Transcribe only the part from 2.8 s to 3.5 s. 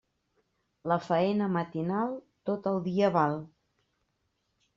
dia val.